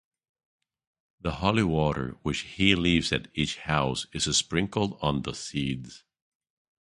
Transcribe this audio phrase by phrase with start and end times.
[1.19, 6.03] The holy water which he leaves at each house is sprinkled on the seeds.